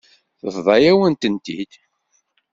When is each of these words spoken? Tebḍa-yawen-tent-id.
Tebḍa-yawen-tent-id. 0.39 1.71